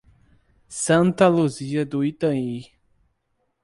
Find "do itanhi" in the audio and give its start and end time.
1.85-2.71